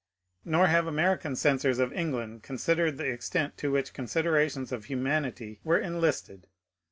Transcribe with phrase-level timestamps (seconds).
[0.43, 5.77] Nor have American censors of England considered the extent to which considerations of humanity were
[5.77, 6.47] enlisted.